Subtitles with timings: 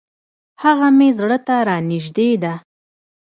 [0.63, 2.53] هغه مي زړه ته را نژدې ده.